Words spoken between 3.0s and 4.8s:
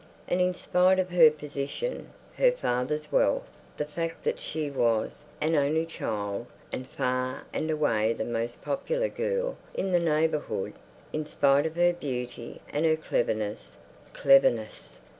wealth, the fact that she